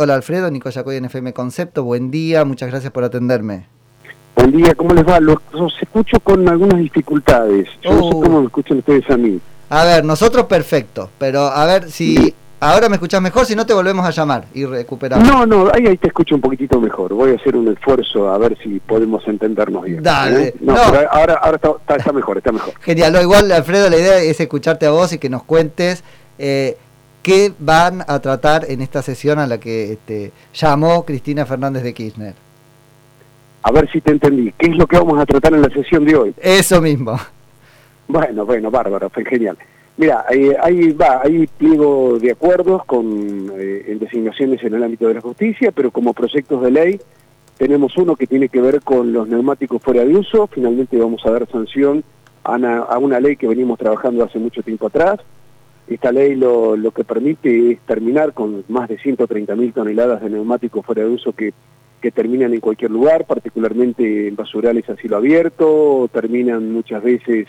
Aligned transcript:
Hola 0.00 0.14
Alfredo, 0.14 0.48
Nico 0.48 0.70
Yacoy 0.70 0.94
en 0.94 1.06
FM 1.06 1.32
Concepto. 1.32 1.82
Buen 1.82 2.12
día, 2.12 2.44
muchas 2.44 2.70
gracias 2.70 2.92
por 2.92 3.02
atenderme. 3.02 3.66
Buen 4.36 4.52
día, 4.52 4.72
¿cómo 4.76 4.94
les 4.94 5.04
va? 5.04 5.18
Los, 5.18 5.38
escucho 5.82 6.20
con 6.20 6.48
algunas 6.48 6.78
dificultades. 6.78 7.66
Yo 7.82 7.94
no 7.94 8.02
sé 8.02 8.14
uh. 8.14 8.20
cómo 8.20 8.38
me 8.38 8.46
escuchan 8.46 8.78
ustedes 8.78 9.10
a 9.10 9.16
mí. 9.16 9.40
A 9.70 9.84
ver, 9.84 10.04
nosotros 10.04 10.46
perfecto, 10.46 11.10
pero 11.18 11.48
a 11.48 11.66
ver 11.66 11.90
si 11.90 12.32
ahora 12.60 12.88
me 12.88 12.94
escuchas 12.94 13.20
mejor, 13.20 13.44
si 13.44 13.56
no 13.56 13.66
te 13.66 13.74
volvemos 13.74 14.06
a 14.06 14.10
llamar 14.10 14.44
y 14.54 14.66
recuperamos. 14.66 15.26
No, 15.26 15.44
no, 15.44 15.68
ahí, 15.74 15.88
ahí 15.88 15.96
te 15.96 16.06
escucho 16.06 16.36
un 16.36 16.42
poquitito 16.42 16.80
mejor. 16.80 17.12
Voy 17.14 17.32
a 17.32 17.34
hacer 17.34 17.56
un 17.56 17.66
esfuerzo 17.66 18.30
a 18.30 18.38
ver 18.38 18.56
si 18.62 18.78
podemos 18.78 19.26
entendernos 19.26 19.82
bien. 19.82 20.00
Dale. 20.00 20.44
¿eh? 20.44 20.54
No, 20.60 20.74
Pero 20.74 21.10
ahora, 21.10 21.34
ahora 21.42 21.60
está, 21.88 22.12
mejor, 22.12 22.38
está 22.38 22.52
mejor. 22.52 22.72
Genial, 22.82 23.20
igual 23.20 23.50
Alfredo, 23.50 23.90
la 23.90 23.96
idea 23.96 24.18
es 24.18 24.38
escucharte 24.38 24.86
a 24.86 24.90
vos 24.90 25.12
y 25.12 25.18
que 25.18 25.28
nos 25.28 25.42
cuentes 25.42 26.04
eh, 26.38 26.76
qué 27.28 27.52
van 27.58 28.00
a 28.08 28.20
tratar 28.20 28.64
en 28.70 28.80
esta 28.80 29.02
sesión 29.02 29.38
a 29.38 29.46
la 29.46 29.60
que 29.60 29.92
este, 29.92 30.32
llamó 30.54 31.04
Cristina 31.04 31.44
Fernández 31.44 31.82
de 31.82 31.92
Kirchner. 31.92 32.34
A 33.62 33.70
ver 33.70 33.86
si 33.92 34.00
te 34.00 34.12
entendí. 34.12 34.50
¿Qué 34.56 34.70
es 34.70 34.78
lo 34.78 34.86
que 34.86 34.96
vamos 34.96 35.20
a 35.20 35.26
tratar 35.26 35.52
en 35.52 35.60
la 35.60 35.68
sesión 35.68 36.06
de 36.06 36.16
hoy? 36.16 36.34
Eso 36.40 36.80
mismo. 36.80 37.18
Bueno, 38.06 38.46
bueno, 38.46 38.70
bárbaro, 38.70 39.10
fue 39.10 39.26
genial. 39.26 39.58
Mira, 39.98 40.24
eh, 40.30 40.56
ahí 40.62 40.92
va, 40.92 41.20
hay 41.22 41.46
pliego 41.46 42.18
de 42.18 42.30
acuerdos 42.30 42.86
con 42.86 43.52
eh, 43.58 43.84
en 43.88 43.98
designaciones 43.98 44.62
en 44.62 44.72
el 44.72 44.82
ámbito 44.82 45.08
de 45.08 45.14
la 45.14 45.20
justicia, 45.20 45.70
pero 45.70 45.90
como 45.90 46.14
proyectos 46.14 46.62
de 46.62 46.70
ley 46.70 47.00
tenemos 47.58 47.94
uno 47.98 48.16
que 48.16 48.26
tiene 48.26 48.48
que 48.48 48.62
ver 48.62 48.80
con 48.80 49.12
los 49.12 49.28
neumáticos 49.28 49.82
fuera 49.82 50.02
de 50.02 50.16
uso. 50.16 50.46
Finalmente 50.46 50.96
vamos 50.96 51.20
a 51.26 51.30
dar 51.32 51.46
sanción 51.50 52.02
a 52.44 52.52
una, 52.52 52.78
a 52.78 52.96
una 52.96 53.20
ley 53.20 53.36
que 53.36 53.46
venimos 53.46 53.78
trabajando 53.78 54.24
hace 54.24 54.38
mucho 54.38 54.62
tiempo 54.62 54.86
atrás. 54.86 55.20
Esta 55.88 56.12
ley 56.12 56.34
lo, 56.34 56.76
que 56.94 57.04
permite 57.04 57.72
es 57.72 57.80
terminar 57.80 58.34
con 58.34 58.64
más 58.68 58.88
de 58.88 58.98
130.000 58.98 59.72
toneladas 59.72 60.20
de 60.22 60.30
neumáticos 60.30 60.84
fuera 60.84 61.02
de 61.02 61.08
uso 61.08 61.32
que 61.32 61.52
terminan 62.12 62.52
en 62.54 62.60
cualquier 62.60 62.90
lugar, 62.90 63.24
particularmente 63.26 64.28
en 64.28 64.36
basurales 64.36 64.88
a 64.88 64.96
cielo 64.96 65.16
abierto, 65.16 66.08
terminan 66.12 66.72
muchas 66.72 67.02
veces 67.02 67.48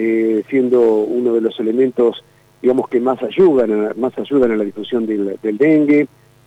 eh, 0.00 0.44
siendo 0.48 0.80
uno 0.80 1.34
de 1.34 1.40
los 1.40 1.58
elementos, 1.58 2.22
digamos, 2.62 2.88
que 2.88 3.00
más 3.00 3.20
ayudan 3.20 3.86
a, 3.86 3.94
más 3.94 4.16
ayudan 4.16 4.56
la 4.56 4.62
difusión 4.62 5.06
del, 5.06 5.36
dengue, 5.42 6.06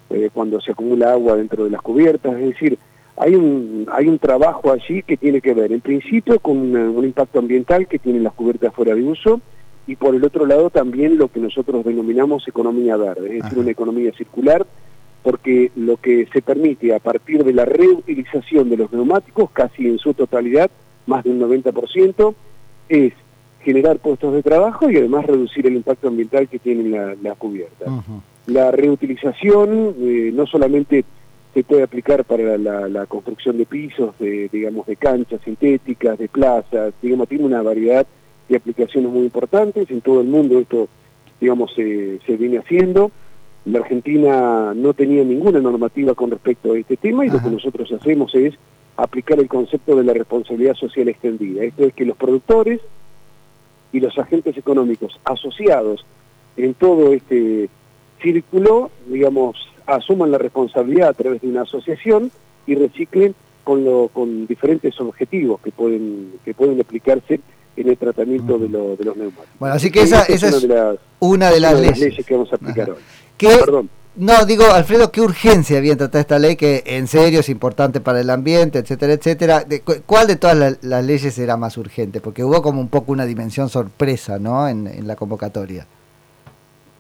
eh, 0.10 0.30
cuando 0.34 0.62
se 0.62 0.72
acumula 0.72 1.12
agua 1.12 1.36
dentro 1.36 1.66
de 1.66 1.70
las 1.70 1.82
cubiertas, 1.82 2.34
es 2.34 2.48
decir, 2.48 2.78
hay 3.18 3.36
un, 3.36 3.88
hay 3.92 4.08
un 4.08 4.20
trabajo 4.20 4.72
allí 4.72 5.04
que 5.04 5.18
tiene 5.18 5.42
que 5.42 5.54
ver, 5.54 5.74
en 5.74 5.82
principio, 5.82 6.40
con 6.40 6.74
un 6.76 7.04
impacto 7.04 7.40
ambiental 7.40 7.88
que 7.88 8.00
tienen 8.00 8.24
las 8.24 8.34
cubiertas 8.34 8.74
fuera 8.74 8.96
de 8.96 9.04
uso, 9.04 9.42
y 9.88 9.96
por 9.96 10.16
el 10.16 10.24
otro 10.24 10.46
lado 10.46 10.70
también 10.70 11.18
lo 11.18 11.28
que 11.28 11.40
nosotros 11.40 11.84
denominamos 11.84 12.48
economía 12.48 12.98
verde, 12.98 13.38
es 13.38 13.44
decir, 13.44 13.60
una 13.60 13.72
economía 13.72 14.12
circular, 14.14 14.66
porque 15.24 15.72
lo 15.76 15.98
que 15.98 16.28
se 16.32 16.42
permite 16.42 16.96
a 16.96 17.00
partir 17.00 17.44
de 17.44 17.54
la 17.54 17.66
reutilización 17.66 18.70
de 18.70 18.78
los 18.78 18.92
neumáticos, 18.92 19.52
casi 19.52 19.88
en 19.88 20.00
su 20.00 20.14
totalidad, 20.14 20.70
más 21.06 21.24
de 21.24 21.32
un 21.32 21.40
90%, 21.42 22.34
es 22.90 23.14
generar 23.64 24.00
puestos 24.00 24.34
de 24.34 24.42
trabajo 24.42 24.90
y 24.90 24.98
además 24.98 25.26
reducir 25.26 25.68
el 25.68 25.76
impacto 25.76 26.08
ambiental 26.08 26.48
que 26.48 26.60
tienen 26.60 26.92
la, 26.92 27.16
la 27.22 27.36
cubierta. 27.36 27.86
La 28.48 28.72
reutilización 28.72 29.96
eh, 30.00 30.32
no 30.34 30.48
solamente 30.48 31.06
se 31.54 31.64
puede 31.64 31.84
aplicar 31.84 32.24
para 32.24 32.58
la, 32.58 33.06
construcción 33.06 33.58
de 33.58 33.66
pisos, 33.66 34.18
de, 34.20 34.50
digamos, 34.52 34.88
de 34.88 34.96
canchas 34.96 35.42
sintéticas, 35.44 36.18
de 36.18 36.28
plazas, 36.28 36.94
digamos, 37.02 37.28
tiene 37.28 37.46
una 37.46 37.62
variedad 37.62 38.08
de 38.50 38.58
aplicaciones 38.58 39.12
muy 39.12 39.24
importantes, 39.24 39.90
en 39.90 40.02
todo 40.02 40.22
el 40.22 40.28
mundo 40.28 40.60
esto, 40.60 40.88
digamos, 41.40 41.74
se, 41.74 42.20
se 42.26 42.38
viene 42.38 42.58
haciendo, 42.60 43.12
la 43.66 43.80
Argentina 43.80 44.74
no 44.74 44.94
tenía 44.94 45.24
ninguna 45.24 45.60
normativa 45.60 46.16
con 46.16 46.32
respecto 46.32 46.74
a 46.74 46.80
este 46.80 46.98
tema 46.98 47.26
y 47.26 47.30
lo 47.30 47.42
que 47.42 47.50
nosotros 47.50 47.92
hacemos 47.92 48.34
es 48.34 48.56
aplicar 48.98 49.40
el 49.40 49.48
concepto 49.48 49.96
de 49.96 50.04
la 50.04 50.14
responsabilidad 50.14 50.76
social 50.76 51.08
extendida. 51.10 51.64
Esto 51.64 51.86
es 51.86 51.94
que 51.94 52.06
los 52.06 52.18
productores 52.18 52.82
y 53.92 54.00
los 54.00 54.18
agentes 54.18 54.58
económicos 54.58 55.20
asociados 55.24 56.06
en 56.58 56.74
todo 56.74 57.14
este 57.14 57.70
círculo, 58.22 58.90
digamos, 59.08 59.58
asuman 59.86 60.32
la 60.32 60.38
responsabilidad 60.38 61.10
a 61.10 61.14
través 61.14 61.42
de 61.42 61.48
una 61.48 61.62
asociación 61.62 62.32
y 62.66 62.76
reciclen 62.76 63.36
con, 63.64 63.84
lo, 63.84 64.08
con 64.08 64.48
diferentes 64.48 65.00
objetivos 65.00 65.62
que 65.62 65.72
pueden, 65.72 66.34
que 66.44 66.54
pueden 66.54 66.80
aplicarse 66.80 67.42
en 67.76 67.90
el 67.90 67.98
tratamiento 67.98 68.58
de, 68.58 68.70
lo, 68.70 68.96
de, 68.96 69.04
los 69.06 69.16
neumáticos. 69.16 69.60
Bueno, 69.60 69.76
así 69.76 69.92
que 69.92 70.02
esa, 70.02 70.24
es 70.24 70.44
una 71.20 71.50
de 71.50 71.60
las, 71.60 71.80
leyes. 71.80 72.26
que 72.26 72.34
vamos 72.34 72.52
a 72.52 72.56
aplicar 72.56 72.92
hoy. 72.92 73.90
No, 74.14 74.46
digo, 74.46 74.66
Alfredo, 74.66 75.10
qué 75.10 75.22
urgencia 75.22 75.78
había 75.78 75.96
tratar 75.96 76.20
esta 76.20 76.38
ley 76.38 76.58
que 76.58 76.84
en 76.86 77.08
serio 77.08 77.40
es 77.40 77.48
importante 77.48 78.02
para 78.02 78.20
el 78.20 78.30
ambiente, 78.30 78.80
etcétera, 78.80 79.14
etcétera. 79.14 79.66
¿Cuál 80.06 80.28
de 80.28 80.36
todas 80.36 80.78
las 80.82 81.06
leyes 81.06 81.38
era 81.40 81.56
más 81.56 81.78
urgente? 81.78 82.20
Porque 82.20 82.44
hubo 82.44 82.62
como 82.62 82.82
un 82.82 82.90
poco 82.90 83.14
una 83.14 83.26
dimensión 83.26 83.70
sorpresa, 83.70 84.38
¿no? 84.38 84.68
En, 84.68 85.08
la 85.08 85.16
convocatoria. 85.16 85.88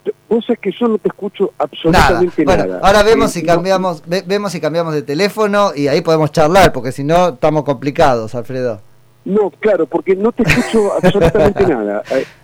Es 0.06 0.59
que 0.59 0.72
yo 0.72 0.88
no 0.88 0.98
te 0.98 1.09
escucho 1.09 1.52
absolutamente 1.58 2.46
nada. 2.46 2.66
Bueno, 2.66 2.80
ahora 2.82 3.03
vemos 3.03 3.32
si 3.32 3.44
cambiamos, 3.44 4.03
vemos 4.08 4.53
si 4.53 4.62
cambiamos 4.62 4.94
de 4.94 5.02
teléfono 5.02 5.74
y 5.76 5.90
ahí 5.90 6.00
podemos 6.00 6.32
charlar, 6.32 6.72
porque 6.72 6.94
si 6.94 7.03
no 7.03 7.30
estamos 7.30 7.66
complicados, 7.66 8.34
Alfredo. 8.36 8.82
No, 9.24 9.52
claro, 9.52 9.86
porque 9.86 10.16
no 10.16 10.32
te 10.32 10.44
escucho 10.44 10.94
absolutamente 11.02 11.66
nada. 11.68 12.04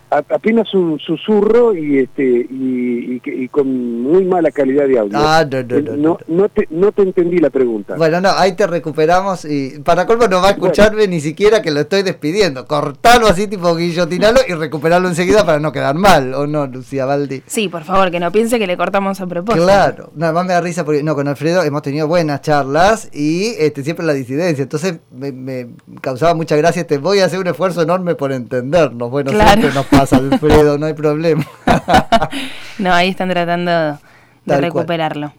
Apenas 0.10 0.74
un 0.74 1.00
susurro 1.00 1.76
y 1.76 2.00
este 2.00 2.24
y, 2.24 3.22
y, 3.26 3.48
con 3.50 4.02
muy 4.02 4.24
mala 4.24 4.52
calidad 4.52 4.88
de 4.88 5.00
audio. 5.00 5.18
Ah, 5.18 5.46
no, 5.50 5.64
no, 5.64 5.80
no, 5.80 5.96
no, 5.98 6.18
no, 6.28 6.50
te, 6.50 6.68
no 6.70 6.92
te 6.92 7.02
entendí 7.02 7.40
la 7.40 7.50
pregunta. 7.50 7.96
Bueno, 7.98 8.22
no, 8.22 8.30
ahí 8.30 8.54
te 8.56 8.68
recuperamos 8.68 9.44
y 9.44 9.80
para 9.80 10.06
colmo 10.06 10.28
no 10.28 10.42
va 10.42 10.50
a 10.50 10.52
escucharme 10.52 11.08
ni 11.08 11.20
siquiera 11.20 11.62
que 11.62 11.72
lo 11.72 11.82
estoy 11.82 12.04
despidiendo. 12.04 12.66
Cortalo 12.68 13.28
así 13.28 13.48
tipo 13.48 13.76
guillotinalo 13.76 14.40
y 14.48 14.54
recuperarlo 14.54 15.10
enseguida 15.10 15.46
para 15.46 15.60
no 15.60 15.72
quedar 15.72 15.96
mal, 15.96 16.34
¿o 16.34 16.48
no, 16.48 16.68
Lucía 16.68 17.06
Baldi? 17.06 17.44
Sí, 17.46 17.68
por 17.68 17.84
favor, 17.84 18.10
que 18.10 18.20
no 18.20 18.32
piense 18.32 18.60
que 18.60 18.68
le 18.68 18.78
cortamos 18.78 19.20
a 19.20 19.28
propósito. 19.28 19.66
Claro, 19.66 20.12
nada 20.16 20.32
más 20.34 20.46
me 20.46 20.54
da 20.54 20.62
risa 20.62 20.86
porque 20.86 21.04
no, 21.04 21.16
con 21.16 21.28
Alfredo 21.28 21.64
hemos 21.64 21.82
tenido 21.82 22.08
buenas 22.08 22.42
charlas 22.42 23.10
y 23.14 23.56
este 23.60 23.84
siempre 23.84 24.06
la 24.06 24.14
disidencia, 24.14 24.64
entonces 24.64 25.00
me, 25.12 25.32
me 25.32 25.68
causaba 26.02 26.34
mucha 26.34 26.56
gracia 26.56 26.82
este 26.82 26.98
voy 26.98 27.20
a 27.20 27.26
hacer 27.26 27.40
un 27.40 27.48
esfuerzo 27.48 27.82
enorme 27.82 28.16
por 28.16 28.32
entendernos. 28.32 29.10
Bueno, 29.10 29.32
siempre 29.32 29.72
nos 29.74 29.86
pasa, 30.00 30.18
Alfredo, 30.18 30.78
no 30.78 30.86
hay 30.86 30.94
problema. 30.94 31.46
no, 32.78 32.94
ahí 32.94 33.10
están 33.10 33.30
tratando 33.30 34.00
de 34.46 34.58
recuperarlo. 34.58 35.34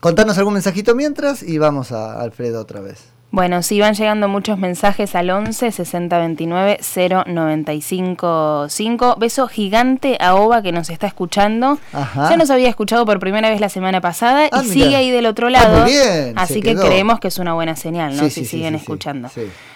Contanos 0.00 0.36
algún 0.38 0.54
mensajito 0.54 0.94
mientras 0.94 1.42
y 1.42 1.58
vamos 1.58 1.92
a 1.92 2.20
Alfredo 2.20 2.60
otra 2.60 2.80
vez. 2.80 3.14
Bueno, 3.30 3.64
sí, 3.64 3.80
van 3.80 3.94
llegando 3.94 4.28
muchos 4.28 4.58
mensajes 4.58 5.16
al 5.16 5.28
11 5.28 5.72
60 5.72 6.18
29 6.18 6.78
095 7.26 8.66
5. 8.68 9.16
Beso 9.18 9.48
gigante 9.48 10.16
a 10.20 10.36
Oba 10.36 10.62
que 10.62 10.70
nos 10.70 10.88
está 10.88 11.08
escuchando. 11.08 11.78
Ya 11.92 12.36
nos 12.36 12.50
había 12.50 12.68
escuchado 12.68 13.04
por 13.04 13.18
primera 13.18 13.50
vez 13.50 13.60
la 13.60 13.68
semana 13.68 14.00
pasada 14.00 14.46
y 14.46 14.50
ah, 14.52 14.62
sigue 14.62 14.94
ahí 14.94 15.10
del 15.10 15.26
otro 15.26 15.48
ah, 15.48 15.50
lado. 15.50 15.86
así 16.36 16.60
que 16.60 16.76
creemos 16.76 17.18
que 17.18 17.26
es 17.26 17.38
una 17.38 17.54
buena 17.54 17.74
señal, 17.74 18.16
¿no? 18.16 18.30
si 18.30 18.44
siguen 18.44 18.76
escuchando. 18.76 19.28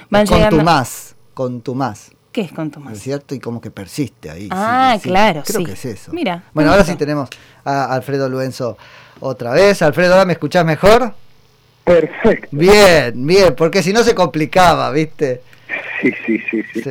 Van 0.08 0.26
con 0.26 0.36
llegando... 0.36 0.58
tu 0.58 0.64
más, 0.64 1.16
con 1.34 1.60
tu 1.60 1.74
más. 1.74 2.12
¿Qué 2.38 2.44
es 2.44 2.53
con 2.53 2.71
tu 2.71 2.78
más? 2.78 2.93
¿Es 2.93 3.03
cierto? 3.03 3.34
Y 3.34 3.41
como 3.41 3.60
que 3.60 3.72
persiste 3.72 4.31
ahí. 4.31 4.49
Ah, 4.53 4.97
claro, 5.03 5.43
Creo 5.44 5.65
que 5.65 5.72
es 5.72 5.84
eso. 5.84 6.12
Mira. 6.12 6.44
Bueno, 6.54 6.71
ahora 6.71 6.84
sí 6.84 6.94
tenemos 6.94 7.28
a 7.65 7.93
Alfredo 7.93 8.28
Luenzo 8.28 8.78
otra 9.19 9.50
vez. 9.50 9.82
Alfredo, 9.82 10.12
¿ahora 10.12 10.25
me 10.25 10.34
escuchás 10.34 10.65
mejor? 10.65 11.15
Perfecto. 11.82 12.47
Bien, 12.53 13.26
bien, 13.26 13.56
porque 13.56 13.82
si 13.82 13.93
no 13.93 14.04
se 14.04 14.15
complicaba, 14.15 14.88
¿viste? 14.93 15.43
Sí, 16.00 16.12
sí, 16.25 16.38
sí, 16.50 16.62
sí, 16.72 16.82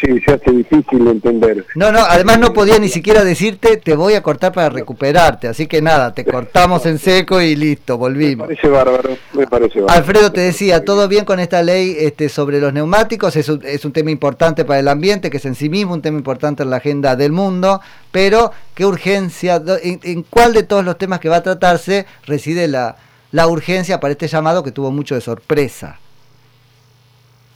sí. 0.00 0.20
se 0.20 0.32
hace 0.32 0.50
difícil 0.50 1.06
entender. 1.06 1.64
No, 1.76 1.92
no, 1.92 2.00
además 2.00 2.40
no 2.40 2.52
podía 2.52 2.78
ni 2.78 2.88
siquiera 2.88 3.22
decirte 3.22 3.76
te 3.76 3.94
voy 3.94 4.14
a 4.14 4.22
cortar 4.22 4.52
para 4.52 4.68
recuperarte, 4.68 5.46
así 5.46 5.66
que 5.66 5.80
nada, 5.80 6.12
te 6.12 6.24
cortamos 6.24 6.84
en 6.86 6.98
seco 6.98 7.40
y 7.40 7.54
listo, 7.54 7.98
volvimos. 7.98 8.48
Me 8.48 8.56
parece 8.56 8.68
bárbaro, 8.68 9.16
me 9.34 9.46
parece 9.46 9.80
bárbaro. 9.80 9.98
Alfredo 9.98 10.32
te 10.32 10.40
decía, 10.40 10.84
todo 10.84 11.06
bien 11.06 11.24
con 11.24 11.38
esta 11.38 11.62
ley 11.62 11.96
este, 11.98 12.28
sobre 12.28 12.60
los 12.60 12.72
neumáticos, 12.72 13.36
es 13.36 13.48
un, 13.48 13.60
es 13.64 13.84
un 13.84 13.92
tema 13.92 14.10
importante 14.10 14.64
para 14.64 14.80
el 14.80 14.88
ambiente, 14.88 15.30
que 15.30 15.36
es 15.36 15.44
en 15.44 15.54
sí 15.54 15.68
mismo 15.68 15.94
un 15.94 16.02
tema 16.02 16.18
importante 16.18 16.62
en 16.62 16.70
la 16.70 16.76
agenda 16.76 17.14
del 17.14 17.32
mundo, 17.32 17.80
pero 18.10 18.52
qué 18.74 18.86
urgencia, 18.86 19.62
en, 19.82 20.22
cuál 20.24 20.52
de 20.52 20.64
todos 20.64 20.84
los 20.84 20.98
temas 20.98 21.20
que 21.20 21.28
va 21.28 21.36
a 21.36 21.42
tratarse 21.42 22.06
reside 22.26 22.66
la, 22.66 22.96
la 23.30 23.46
urgencia 23.46 24.00
para 24.00 24.12
este 24.12 24.26
llamado 24.26 24.64
que 24.64 24.72
tuvo 24.72 24.90
mucho 24.90 25.14
de 25.14 25.20
sorpresa. 25.20 25.98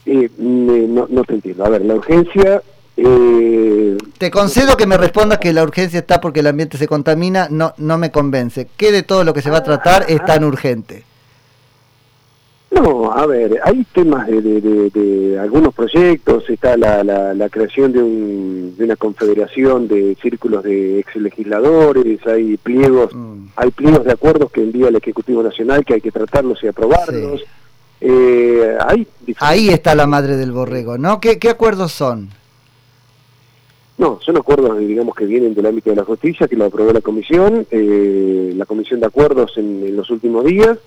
Eh, 0.05 0.29
no, 0.37 1.07
no 1.09 1.23
te 1.23 1.35
entiendo. 1.35 1.65
A 1.65 1.69
ver, 1.69 1.83
la 1.85 1.95
urgencia... 1.95 2.61
Eh, 2.95 3.97
te 4.19 4.29
concedo 4.29 4.77
que 4.77 4.85
me 4.85 4.97
respondas 4.97 5.39
que 5.39 5.51
la 5.51 5.63
urgencia 5.63 5.99
está 5.99 6.21
porque 6.21 6.41
el 6.41 6.47
ambiente 6.47 6.77
se 6.77 6.87
contamina, 6.87 7.47
no, 7.49 7.73
no 7.77 7.97
me 7.97 8.11
convence. 8.11 8.67
¿Qué 8.77 8.91
de 8.91 9.03
todo 9.03 9.23
lo 9.23 9.33
que 9.33 9.41
se 9.41 9.49
va 9.49 9.57
a 9.57 9.63
tratar 9.63 10.05
es 10.07 10.23
tan 10.25 10.43
urgente? 10.43 11.03
No, 12.73 13.11
a 13.11 13.27
ver, 13.27 13.59
hay 13.63 13.85
temas 13.93 14.25
de, 14.27 15.37
algunos 15.39 15.75
proyectos, 15.75 16.49
está 16.49 16.75
la, 16.75 17.03
la, 17.03 17.49
creación 17.49 17.91
de, 17.91 18.01
un, 18.01 18.75
de, 18.75 18.83
una 18.85 18.95
confederación 18.95 19.87
de 19.87 20.17
círculos 20.21 20.63
de 20.63 20.99
ex 20.99 21.15
legisladores, 21.17 22.25
hay 22.25 22.57
pliegos, 22.57 23.13
mm. 23.13 23.45
hay 23.55 23.69
pliegos 23.69 24.05
de 24.05 24.11
acuerdos 24.11 24.51
que 24.51 24.61
envía 24.61 24.87
el 24.87 24.95
Ejecutivo 24.95 25.43
Nacional 25.43 25.85
que 25.85 25.95
hay 25.95 26.01
que 26.01 26.11
tratarlos 26.11 26.63
y 26.63 26.67
aprobarlos. 26.67 27.43
Eh, 28.05 28.77
Ahí 29.39 29.69
está 29.69 29.95
la 29.95 30.05
madre 30.05 30.35
del 30.35 30.51
borrego, 30.51 30.97
¿no? 30.97 31.21
¿Qué, 31.21 31.39
qué 31.39 31.49
acuerdos 31.49 31.93
son? 31.93 32.29
No, 33.97 34.19
son 34.21 34.35
acuerdos, 34.35 34.77
digamos, 34.79 35.15
que 35.15 35.25
vienen 35.25 35.53
del 35.53 35.67
ámbito 35.67 35.91
de 35.91 35.95
la 35.95 36.03
justicia, 36.03 36.47
que 36.47 36.57
lo 36.57 36.65
aprobó 36.65 36.91
la 36.91 36.99
comisión, 36.99 37.65
eh, 37.71 38.53
la 38.57 38.65
comisión 38.65 38.99
de 38.99 39.05
acuerdos 39.05 39.53
en 39.55 39.95
los 39.95 40.09
últimos 40.09 40.43
días, 40.43 40.77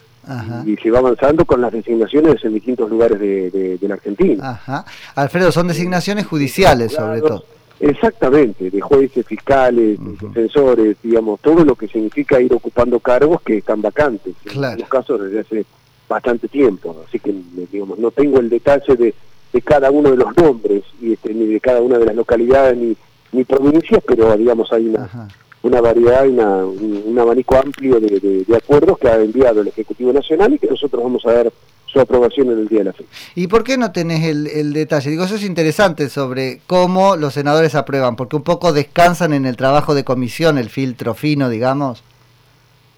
y 0.67 0.77
se 0.77 0.91
va 0.91 0.99
avanzando 0.99 1.45
con 1.45 1.61
las 1.61 1.73
designaciones 1.73 2.45
en 2.45 2.53
distintos 2.53 2.91
lugares 2.91 3.19
de, 3.19 3.79
la 3.81 3.95
Argentina. 3.95 4.51
Ajá. 4.51 4.85
Alfredo, 5.15 5.53
son 5.53 5.69
designaciones 5.69 6.27
judiciales 6.27 6.93
sobre 6.93 7.21
todo. 7.21 7.45
Exactamente, 7.79 8.71
de 8.71 8.81
jueces, 8.81 9.25
fiscales, 9.25 9.99
defensores, 10.21 10.97
digamos, 11.03 11.41
todo 11.41 11.65
lo 11.65 11.77
que 11.77 11.87
significa 11.87 12.41
ir 12.41 12.53
ocupando 12.53 12.99
cargos 13.01 13.41
que 13.43 13.59
están 13.59 13.81
vacantes, 13.81 14.35
en 14.53 14.65
algunos 14.65 14.89
casos 14.89 15.23
desde 15.23 15.41
hace 15.41 15.67
bastante 16.09 16.49
tiempo, 16.49 16.97
así 17.07 17.19
que 17.19 17.35
digamos, 17.73 17.99
no 17.99 18.11
tengo 18.11 18.39
el 18.39 18.49
detalle 18.49 18.95
de, 18.97 19.15
de 19.53 19.63
cada 19.63 19.91
uno 19.91 20.11
de 20.11 20.17
los 20.17 20.37
nombres 20.37 20.85
y 21.01 21.15
este, 21.15 21.35
ni 21.35 21.47
de 21.47 21.61
cada 21.61 21.81
una 21.81 21.99
de 21.99 22.07
las 22.07 22.15
localidades 22.15 22.77
ni, 22.77 22.97
ni 23.33 23.45
provincias, 23.45 24.03
pero 24.07 24.37
digamos 24.37 24.73
hay 24.73 24.87
una, 24.87 25.09
una 25.63 25.81
variedad 25.81 26.25
y 26.25 26.29
una, 26.29 26.65
un, 26.65 27.19
abanico 27.19 27.57
amplio 27.57 27.99
de, 27.99 28.45
acuerdos 28.57 28.99
que 28.99 29.09
ha 29.09 29.17
enviado 29.17 29.61
el 29.61 29.69
Ejecutivo 29.69 30.13
Nacional 30.13 30.53
y 30.55 30.59
que 30.59 30.69
nosotros 30.69 31.03
vamos 31.03 31.25
a 31.27 31.33
ver 31.33 31.53
su 31.87 32.01
aprobación 32.01 32.51
en 32.51 32.59
el 32.61 32.69
día 32.69 32.79
de 32.81 32.85
la 32.85 32.93
fecha. 32.93 33.09
¿Y 33.35 33.47
por 33.47 33.65
qué 33.65 33.77
no 33.77 33.91
tenés 33.93 34.25
el, 34.25 34.73
detalle? 34.73 35.11
Digo, 35.11 35.25
eso 35.25 35.37
es 35.37 35.45
interesante 35.45 36.09
sobre 36.09 36.61
cómo 36.67 37.17
los 37.17 37.35
senadores 37.35 37.75
aprueban, 37.75 38.17
porque 38.17 38.37
un 38.37 38.43
poco 38.43 38.73
descansan 38.73 39.33
en 39.33 39.47
el 39.47 39.57
trabajo 39.57 39.95
de 39.95 40.05
comisión, 40.05 40.59
el 40.59 40.71
filtro 40.71 41.15
fino, 41.15 41.49
digamos. 41.49 42.03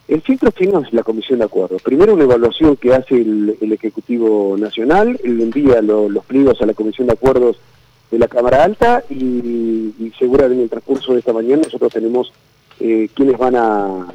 El 0.08 0.22
filtro 0.22 0.50
fino 0.50 0.80
es 0.80 0.92
la 0.92 1.02
comisión 1.02 1.38
de 1.38 1.44
acuerdos. 1.44 1.82
Primero 1.82 2.14
una 2.14 2.24
evaluación 2.24 2.76
que 2.76 2.94
hace 2.94 3.16
el, 3.16 3.72
Ejecutivo 3.72 4.56
Nacional, 4.58 5.20
él 5.22 5.40
envía 5.40 5.82
los 5.82 6.24
pliegos 6.24 6.60
a 6.62 6.66
la 6.66 6.74
comisión 6.74 7.06
de 7.06 7.12
acuerdos 7.12 7.58
de 8.10 8.18
la 8.18 8.26
Cámara 8.26 8.64
Alta 8.64 9.04
y, 9.10 9.14
y 9.98 10.12
seguramente 10.18 10.56
en 10.56 10.62
el 10.62 10.70
transcurso 10.70 11.12
de 11.12 11.18
esta 11.18 11.34
mañana 11.34 11.62
nosotros 11.62 11.92
tenemos 11.92 12.32
eh, 12.80 13.08
quiénes 13.12 13.36
van 13.36 13.56
a, 13.56 14.06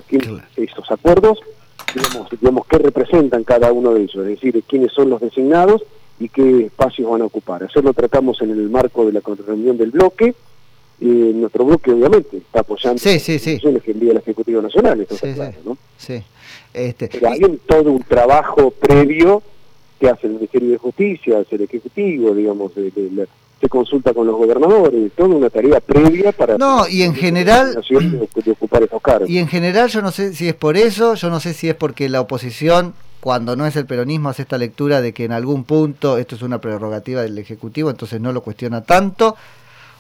estos 0.56 0.90
acuerdos, 0.90 1.40
digamos, 1.94 2.30
digamos, 2.32 2.66
qué 2.68 2.78
representan 2.78 3.44
cada 3.44 3.74
uno 3.74 3.94
de 3.94 4.04
ellos, 4.04 4.16
es 4.16 4.42
decir, 4.42 4.64
quiénes 4.68 4.94
son 4.94 5.10
los 5.10 5.20
designados 5.20 5.84
y 6.18 6.30
qué 6.30 6.68
espacios 6.68 7.12
van 7.12 7.24
a 7.24 7.26
ocupar. 7.26 7.64
Eso 7.64 7.82
lo 7.82 7.94
tratamos 7.94 8.42
en 8.42 8.52
el 8.52 8.70
marco 8.70 9.06
de 9.06 9.12
la 9.12 9.22
reunión 9.46 9.78
del 9.78 9.92
bloque. 9.92 10.34
Y 11.00 11.06
nuestro 11.06 11.66
bloque, 11.66 11.92
obviamente, 11.92 12.38
está 12.38 12.62
apoyando 12.62 12.98
sí, 13.00 13.20
sí, 13.20 13.40
sí. 13.40 13.60
que 13.60 13.92
envía 13.92 14.12
el 14.12 14.18
Ejecutivo 14.18 14.62
Nacional, 14.62 15.02
esto 15.02 15.16
sí, 15.16 15.34
claro, 15.34 15.58
¿no? 15.66 15.78
Sí. 15.98 16.24
Este, 16.74 17.08
Pero 17.08 17.30
hay 17.30 17.42
todo 17.68 17.92
un 17.92 18.04
trabajo 18.04 18.72
previo 18.72 19.44
que 20.00 20.10
hace 20.10 20.28
el 20.28 20.34
Ministerio 20.34 20.72
de 20.72 20.78
Justicia, 20.78 21.40
hace 21.40 21.56
el 21.56 21.64
Ejecutivo, 21.64 22.34
digamos, 22.34 22.74
de, 22.76 22.92
de, 22.92 23.28
se 23.64 23.70
consulta 23.70 24.14
con 24.14 24.28
los 24.28 24.36
gobernadores, 24.36 25.14
toda 25.16 25.36
una 25.36 25.50
tarea 25.50 25.80
previa 25.80 26.34
para... 26.34 26.58
No, 26.58 26.86
y 26.86 27.04
en 27.04 27.16
general... 27.16 27.74
De, 27.74 28.52
ocupar 28.52 28.84
esos 28.84 29.02
cargos. 29.02 29.30
Y 29.30 29.38
en 29.38 29.48
general 29.48 29.88
yo 29.88 30.02
no 30.02 30.12
sé 30.12 30.34
si 30.34 30.50
es 30.50 30.54
por 30.54 30.76
eso, 30.76 31.16
yo 31.16 31.30
no 31.30 31.40
sé 31.40 31.54
si 31.54 31.70
es 31.70 31.76
porque 31.76 32.10
la 32.10 32.20
oposición, 32.20 32.94
cuando 33.22 33.56
no 33.56 33.66
es 33.66 33.78
el 33.78 33.86
peronismo, 33.86 34.28
hace 34.28 34.42
esta 34.42 34.58
lectura 34.58 35.00
de 35.00 35.14
que 35.14 35.24
en 35.24 35.32
algún 35.32 35.64
punto 35.64 36.18
esto 36.18 36.36
es 36.36 36.42
una 36.42 36.60
prerrogativa 36.60 37.22
del 37.22 37.38
Ejecutivo, 37.38 37.90
entonces 37.90 38.20
no 38.20 38.34
lo 38.34 38.42
cuestiona 38.42 38.84
tanto, 38.84 39.38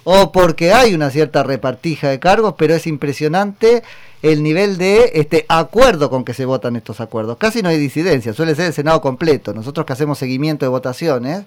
o 0.03 0.31
porque 0.31 0.73
hay 0.73 0.93
una 0.93 1.09
cierta 1.09 1.43
repartija 1.43 2.09
de 2.09 2.19
cargos, 2.19 2.55
pero 2.57 2.73
es 2.73 2.87
impresionante 2.87 3.83
el 4.21 4.43
nivel 4.43 4.77
de 4.77 5.11
este 5.15 5.45
acuerdo 5.49 6.09
con 6.09 6.23
que 6.23 6.33
se 6.33 6.45
votan 6.45 6.75
estos 6.75 7.01
acuerdos. 7.01 7.37
Casi 7.37 7.61
no 7.61 7.69
hay 7.69 7.77
disidencia, 7.77 8.33
suele 8.33 8.55
ser 8.55 8.67
el 8.67 8.73
Senado 8.73 9.01
completo. 9.01 9.53
Nosotros 9.53 9.85
que 9.85 9.93
hacemos 9.93 10.17
seguimiento 10.17 10.65
de 10.65 10.69
votaciones, 10.69 11.45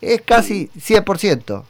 es 0.00 0.20
casi 0.22 0.68
100%. 0.76 1.62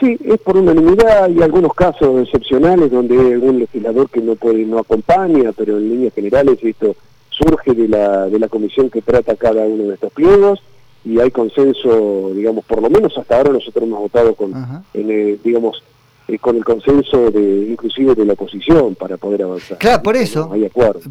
Sí, 0.00 0.16
es 0.24 0.38
por 0.40 0.56
unanimidad, 0.56 1.24
hay 1.24 1.42
algunos 1.42 1.74
casos 1.74 2.22
excepcionales 2.22 2.90
donde 2.90 3.18
hay 3.18 3.32
algún 3.32 3.58
legislador 3.58 4.08
que 4.08 4.20
no 4.20 4.36
puede, 4.36 4.64
no 4.64 4.78
acompaña, 4.78 5.52
pero 5.52 5.76
en 5.76 5.88
líneas 5.88 6.14
generales 6.14 6.58
esto 6.62 6.94
surge 7.30 7.72
de 7.72 7.88
la, 7.88 8.26
de 8.26 8.38
la 8.38 8.48
comisión 8.48 8.90
que 8.90 9.02
trata 9.02 9.34
cada 9.34 9.64
uno 9.64 9.84
de 9.84 9.94
estos 9.94 10.12
pliegos 10.12 10.60
y 11.08 11.18
hay 11.18 11.30
consenso, 11.30 12.32
digamos, 12.34 12.66
por 12.66 12.82
lo 12.82 12.90
menos 12.90 13.16
hasta 13.16 13.38
ahora 13.38 13.50
nosotros 13.50 13.82
hemos 13.82 13.98
votado 13.98 14.34
con, 14.34 14.52
en, 14.92 15.10
eh, 15.10 15.38
digamos, 15.42 15.82
eh, 16.28 16.38
con 16.38 16.54
el 16.56 16.64
consenso 16.66 17.30
de 17.30 17.68
inclusive 17.70 18.14
de 18.14 18.26
la 18.26 18.34
oposición 18.34 18.94
para 18.94 19.16
poder 19.16 19.44
avanzar. 19.44 19.78
Claro, 19.78 20.02
por 20.02 20.16
eso. 20.16 20.50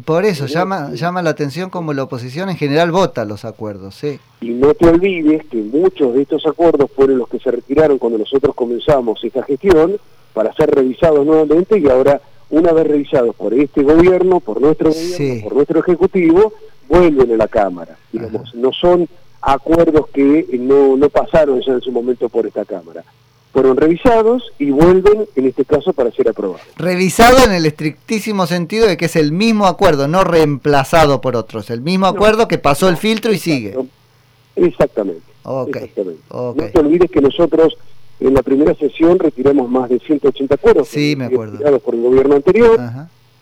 Por 0.04 0.24
eso 0.24 0.46
llama 0.46 0.94
llama 0.94 1.20
la 1.20 1.30
atención 1.30 1.68
como 1.68 1.92
la 1.92 2.04
oposición 2.04 2.48
en 2.48 2.56
general 2.56 2.92
vota 2.92 3.24
los 3.24 3.44
acuerdos, 3.44 3.96
sí. 3.96 4.20
Y 4.40 4.50
no 4.50 4.72
te 4.74 4.88
olvides 4.88 5.44
que 5.46 5.56
muchos 5.56 6.14
de 6.14 6.22
estos 6.22 6.46
acuerdos 6.46 6.88
fueron 6.94 7.18
los 7.18 7.28
que 7.28 7.40
se 7.40 7.50
retiraron 7.50 7.98
cuando 7.98 8.18
nosotros 8.18 8.54
comenzamos 8.54 9.18
esta 9.24 9.42
gestión 9.42 9.98
para 10.32 10.54
ser 10.54 10.70
revisados 10.70 11.26
nuevamente 11.26 11.76
y 11.76 11.88
ahora 11.88 12.20
una 12.50 12.72
vez 12.72 12.86
revisados 12.86 13.34
por 13.34 13.52
este 13.52 13.82
gobierno, 13.82 14.38
por 14.38 14.60
nuestro 14.60 14.90
gobierno, 14.90 15.42
por 15.42 15.54
nuestro 15.56 15.80
ejecutivo, 15.80 16.52
vuelven 16.88 17.32
a 17.32 17.36
la 17.36 17.48
Cámara. 17.48 17.98
Digamos, 18.12 18.54
no 18.54 18.72
son 18.72 19.08
acuerdos 19.40 20.08
que 20.08 20.46
no, 20.60 20.96
no 20.96 21.08
pasaron 21.08 21.60
ya 21.60 21.72
en 21.72 21.80
su 21.80 21.92
momento 21.92 22.28
por 22.28 22.46
esta 22.46 22.64
Cámara 22.64 23.04
fueron 23.52 23.76
revisados 23.76 24.52
y 24.58 24.70
vuelven, 24.70 25.26
en 25.34 25.46
este 25.46 25.64
caso, 25.64 25.92
para 25.92 26.10
ser 26.12 26.28
aprobados. 26.28 26.60
Revisado 26.76 27.44
en 27.44 27.52
el 27.52 27.66
estrictísimo 27.66 28.46
sentido 28.46 28.86
de 28.86 28.96
que 28.96 29.06
es 29.06 29.16
el 29.16 29.32
mismo 29.32 29.66
acuerdo, 29.66 30.06
no 30.06 30.22
reemplazado 30.22 31.20
por 31.20 31.34
otros, 31.34 31.70
el 31.70 31.80
mismo 31.80 32.06
acuerdo 32.06 32.46
que 32.46 32.58
pasó 32.58 32.88
el 32.88 32.96
filtro 32.96 33.32
y 33.32 33.38
sigue. 33.38 33.76
Exactamente. 34.54 35.22
exactamente. 35.66 36.20
No 36.30 36.54
te 36.54 36.78
olvides 36.78 37.10
que 37.10 37.20
nosotros 37.20 37.76
en 38.20 38.34
la 38.34 38.42
primera 38.42 38.74
sesión 38.74 39.18
retiramos 39.18 39.68
más 39.68 39.88
de 39.88 39.98
180 39.98 40.54
acuerdos. 40.54 40.88
Sí, 40.88 41.14
me 41.16 41.24
acuerdo. 41.24 41.58
por 41.80 41.94
el 41.94 42.02
gobierno 42.02 42.36
anterior. 42.36 42.78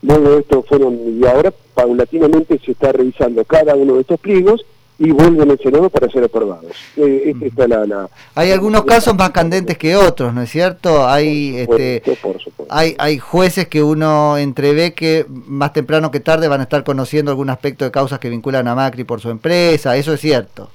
Luego 0.03 0.39
esto 0.39 0.63
fueron, 0.63 0.99
y 1.21 1.27
ahora 1.27 1.53
paulatinamente 1.75 2.59
se 2.65 2.73
está 2.73 2.93
revisando 2.93 3.45
cada 3.45 3.75
uno 3.75 3.95
de 3.95 4.03
estos 4.03 4.21
pliegos 4.21 4.65
y 4.99 5.11
vuelven 5.11 5.51
al 5.51 5.59
Senado 5.59 5.91
para 5.91 6.09
ser 6.09 6.25
aprobados. 6.25 6.73
Eh, 6.97 7.35
la, 7.57 8.09
hay 8.35 8.51
algunos 8.51 8.85
casos 8.85 9.15
más 9.15 9.31
candentes 9.31 9.77
que 9.77 9.95
otros, 9.95 10.33
¿no 10.33 10.43
es 10.43 10.51
cierto? 10.51 11.07
Hay, 11.07 11.57
este, 11.57 12.03
hay, 12.71 12.95
hay 12.99 13.19
jueces 13.19 13.69
que 13.69 13.83
uno 13.83 14.39
entrevé 14.39 14.95
que 14.95 15.27
más 15.29 15.75
temprano 15.75 16.11
que 16.11 16.21
tarde 16.21 16.49
van 16.49 16.61
a 16.61 16.65
estar 16.65 16.83
conociendo 16.83 17.31
algún 17.31 17.51
aspecto 17.51 17.85
de 17.85 17.91
causas 17.91 18.19
que 18.19 18.31
vinculan 18.31 18.69
a 18.69 18.75
Macri 18.75 19.05
por 19.05 19.21
su 19.21 19.29
empresa, 19.29 19.97
eso 19.97 20.15
es 20.15 20.21
cierto. 20.21 20.71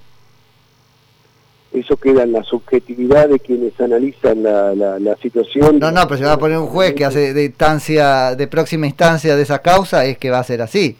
Eso 1.74 1.96
queda 1.96 2.24
en 2.24 2.34
la 2.34 2.44
subjetividad 2.44 3.30
de 3.30 3.40
quienes 3.40 3.80
analizan 3.80 4.44
la, 4.44 5.18
situación. 5.22 5.80
No, 5.80 5.90
no, 5.90 6.06
pero 6.06 6.18
si 6.18 6.24
va 6.24 6.34
a 6.34 6.38
poner 6.38 6.58
un 6.58 6.68
juez 6.68 6.94
que 6.94 7.06
hace 7.06 7.34
de 7.34 7.46
instancia, 7.46 8.36
de 8.36 8.48
próxima 8.48 8.88
instancia 8.88 9.38
de 9.38 9.42
esa 9.42 9.60
causa, 9.60 10.06
es 10.06 10.18
que 10.18 10.30
va 10.30 10.40
a 10.40 10.44
ser 10.44 10.62
así. 10.62 10.98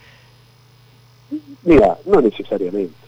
Mira, 1.64 1.98
no 2.06 2.22
necesariamente. 2.22 3.01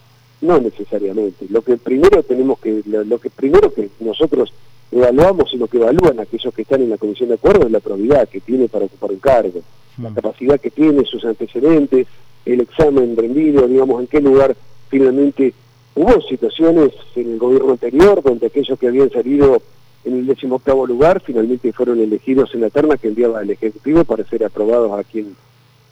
No 0.44 0.60
necesariamente. 0.60 1.46
Lo 1.50 1.62
que 1.62 1.78
primero 1.78 2.22
tenemos 2.22 2.60
que, 2.60 2.84
lo, 2.86 3.18
que 3.18 3.30
primero 3.30 3.74
que 3.74 3.90
nosotros 4.02 4.54
evaluamos 4.92 5.54
y 5.54 5.58
lo 5.58 5.68
que 5.68 5.78
evalúan 5.78 6.20
aquellos 6.20 6.54
que 6.54 6.64
están 6.64 6.82
en 6.82 6.90
la 6.90 6.98
comisión 6.98 7.30
de 7.30 7.36
acuerdo 7.36 7.66
es 7.66 7.72
la 7.72 7.80
probidad 7.80 8.28
que 8.28 8.42
tiene 8.42 8.68
para 8.68 8.86
ocupar 8.86 9.12
un 9.12 9.20
cargo, 9.20 9.62
la 10.02 10.10
mm. 10.10 10.16
capacidad 10.16 10.60
que 10.60 10.70
tiene, 10.70 11.06
sus 11.06 11.24
antecedentes, 11.24 12.08
el 12.46 12.60
examen 12.60 13.16
rendido, 13.16 13.70
digamos, 13.70 14.02
en 14.02 14.08
qué 14.08 14.20
lugar 14.20 14.54
finalmente 14.90 15.54
hubo 15.96 16.22
situaciones 16.22 16.92
en 17.16 17.32
el 17.32 17.40
gobierno 17.40 17.72
anterior 17.72 18.22
donde 18.22 18.48
aquellos 18.48 18.78
que 18.78 18.88
habían 18.88 19.12
salido 19.12 19.62
en 20.04 20.20
el 20.20 20.26
decimoctavo 20.26 20.86
lugar 20.86 21.22
finalmente 21.26 21.72
fueron 21.72 22.02
elegidos 22.02 22.54
en 22.54 22.62
la 22.62 22.70
terna 22.70 22.98
que 22.98 23.08
enviaba 23.08 23.42
el 23.42 23.52
Ejecutivo 23.52 24.04
para 24.04 24.26
ser 24.26 24.44
aprobados 24.44 25.00
aquí 25.00 25.20
en, 25.20 25.36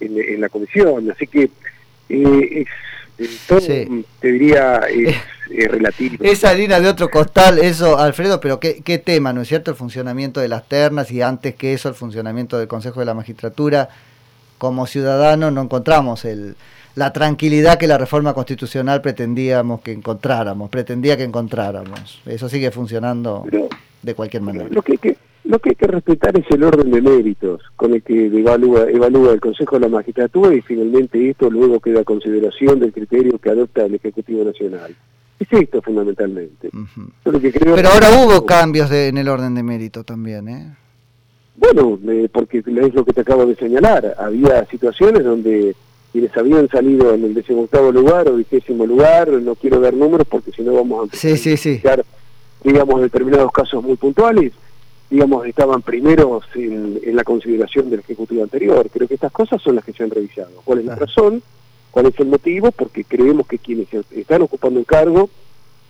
en, 0.01 0.41
la 0.41 0.49
comisión. 0.49 1.09
Así 1.09 1.27
que 1.27 1.49
eh, 2.09 2.61
es 2.61 2.67
todo 3.47 3.59
te 3.59 4.31
diría 4.31 4.81
es, 4.89 5.15
relativo. 5.69 6.15
Esa 6.21 6.49
harina 6.49 6.79
de 6.79 6.87
otro 6.87 7.09
costal, 7.09 7.59
eso, 7.59 7.97
Alfredo, 7.97 8.39
pero 8.39 8.59
¿qué, 8.59 8.81
qué 8.83 8.97
tema, 8.97 9.33
¿no 9.33 9.41
es 9.41 9.49
cierto? 9.49 9.71
El 9.71 9.77
funcionamiento 9.77 10.39
de 10.39 10.47
las 10.47 10.67
ternas 10.67 11.11
y 11.11 11.21
antes 11.21 11.55
que 11.55 11.73
eso 11.73 11.89
el 11.89 11.95
funcionamiento 11.95 12.57
del 12.57 12.67
Consejo 12.67 12.99
de 13.01 13.05
la 13.05 13.13
Magistratura. 13.13 13.89
Como 14.57 14.85
ciudadanos 14.85 15.51
no 15.51 15.61
encontramos 15.61 16.23
el, 16.23 16.55
la 16.95 17.13
tranquilidad 17.13 17.77
que 17.77 17.87
la 17.87 17.97
reforma 17.97 18.33
constitucional 18.33 19.01
pretendíamos 19.01 19.81
que 19.81 19.91
encontráramos, 19.91 20.69
pretendía 20.69 21.17
que 21.17 21.23
encontráramos. 21.23 22.21
Eso 22.25 22.49
sigue 22.49 22.71
funcionando 22.71 23.45
de 24.01 24.13
cualquier 24.15 24.43
manera. 24.43 24.67
Lo 24.69 24.81
que, 24.81 25.17
Lo 25.51 25.59
que 25.59 25.71
hay 25.71 25.75
que 25.75 25.87
respetar 25.87 26.39
es 26.39 26.45
el 26.49 26.63
orden 26.63 26.89
de 26.91 27.01
méritos 27.01 27.61
con 27.75 27.93
el 27.93 28.01
que 28.01 28.27
evalúa, 28.27 28.89
evalúa 28.89 29.33
el 29.33 29.41
Consejo 29.41 29.75
de 29.75 29.81
la 29.81 29.89
Magistratura 29.89 30.55
y 30.55 30.61
finalmente 30.61 31.29
esto 31.29 31.49
luego 31.49 31.81
queda 31.81 31.99
a 31.99 32.03
consideración 32.05 32.79
del 32.79 32.93
criterio 32.93 33.37
que 33.37 33.49
adopta 33.49 33.83
el 33.83 33.95
Ejecutivo 33.95 34.45
Nacional. 34.45 34.95
Es 35.37 35.47
esto 35.51 35.81
fundamentalmente. 35.81 36.69
Pero 37.75 37.89
ahora 37.89 38.11
hubo 38.11 38.45
cambios 38.45 38.89
en 38.91 39.17
el 39.17 39.27
orden 39.27 39.53
de 39.53 39.61
mérito 39.61 40.05
también, 40.05 40.47
¿eh? 40.47 40.73
Bueno, 41.57 41.99
eh, 42.07 42.29
porque 42.31 42.59
es 42.59 42.93
lo 42.93 43.03
que 43.03 43.11
te 43.11 43.19
acabo 43.19 43.45
de 43.45 43.57
señalar. 43.57 44.15
Había 44.19 44.65
situaciones 44.67 45.25
donde 45.25 45.75
quienes 46.13 46.37
habían 46.37 46.69
salido 46.69 47.13
en 47.13 47.25
el 47.25 47.33
decimoctavo 47.33 47.91
lugar 47.91 48.29
o 48.29 48.37
vigésimo 48.37 48.85
lugar, 48.85 49.27
no 49.27 49.55
quiero 49.55 49.81
dar 49.81 49.93
números 49.93 50.25
porque 50.29 50.53
si 50.53 50.61
no 50.61 50.75
vamos 50.75 51.09
a 51.11 51.17
sí, 51.17 51.35
sí, 51.35 51.57
sí. 51.57 51.81
digamos, 52.63 53.01
determinados 53.01 53.51
casos 53.51 53.83
muy 53.83 53.97
puntuales, 53.97 54.53
digamos, 55.11 55.45
estaban 55.45 55.81
primeros 55.81 56.45
en, 56.55 57.15
la 57.15 57.25
consideración 57.25 57.89
del 57.89 57.99
Ejecutivo 57.99 58.43
anterior. 58.43 58.89
Creo 58.91 59.07
que 59.09 59.15
estas 59.15 59.31
cosas 59.31 59.61
son 59.61 59.75
las 59.75 59.83
que 59.83 59.91
se 59.91 60.03
han 60.03 60.09
revisado. 60.09 60.61
¿Cuál 60.63 60.79
es 60.79 60.85
la 60.85 60.95
razón? 60.95 61.43
¿Cuál 61.91 62.05
es 62.05 62.17
el 62.19 62.27
motivo? 62.27 62.71
Porque 62.71 63.03
creemos 63.03 63.45
que 63.45 63.59
quienes 63.59 63.89
están 64.11 64.41
ocupando 64.41 64.79
el 64.79 64.85
cargo, 64.85 65.29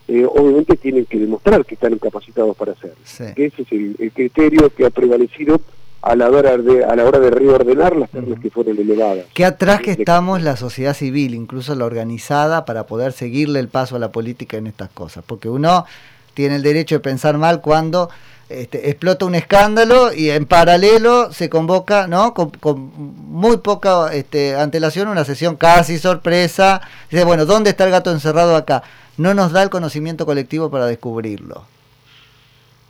eh, 0.07 0.25
obviamente 0.25 0.75
tienen 0.75 1.05
que 1.05 1.19
demostrar 1.19 1.63
que 1.63 1.75
están 1.75 1.97
capacitados 1.99 2.57
para 2.57 2.71
hacerlo. 2.71 2.97
Ese 3.05 3.61
es 3.61 3.71
el, 3.71 4.11
criterio 4.11 4.73
que 4.73 4.87
ha 4.87 4.89
prevalecido 4.89 5.61
a 6.01 6.15
la 6.15 6.27
hora 6.27 6.57
de, 6.57 6.83
a 6.83 6.95
la 6.95 7.05
hora 7.05 7.19
de 7.19 7.29
reordenar 7.29 7.95
las 7.95 8.09
ternas 8.09 8.39
que 8.39 8.49
fueron 8.49 8.79
elevadas. 8.79 9.25
Qué 9.35 9.45
atrás 9.45 9.81
que 9.81 9.91
estamos 9.91 10.41
la 10.41 10.57
sociedad 10.57 10.95
civil, 10.95 11.35
incluso 11.35 11.75
la 11.75 11.85
organizada, 11.85 12.65
para 12.65 12.87
poder 12.87 13.11
seguirle 13.11 13.59
el 13.59 13.67
paso 13.67 13.97
a 13.97 13.99
la 13.99 14.11
política 14.11 14.57
en 14.57 14.65
estas 14.65 14.89
cosas. 14.89 15.23
Porque 15.27 15.47
uno 15.47 15.85
tiene 16.33 16.55
el 16.55 16.63
derecho 16.63 16.95
de 16.95 16.99
pensar 16.99 17.37
mal 17.37 17.61
cuando 17.61 18.09
este, 18.51 18.89
explota 18.89 19.25
un 19.25 19.35
escándalo 19.35 20.13
y 20.13 20.29
en 20.29 20.45
paralelo 20.45 21.31
se 21.31 21.49
convoca, 21.49 22.07
¿no? 22.07 22.33
Con, 22.33 22.51
muy 22.95 23.57
poca 23.57 24.13
este, 24.13 24.55
antelación 24.55 25.07
una 25.07 25.23
sesión 25.23 25.55
casi 25.55 25.97
sorpresa. 25.97 26.81
Dice, 27.09 27.23
bueno, 27.23 27.45
¿dónde 27.45 27.69
está 27.69 27.85
el 27.85 27.91
gato 27.91 28.11
encerrado 28.11 28.55
acá? 28.55 28.83
No 29.17 29.33
nos 29.33 29.53
da 29.53 29.63
el 29.63 29.69
conocimiento 29.69 30.25
colectivo 30.25 30.69
para 30.69 30.85
descubrirlo. 30.87 31.63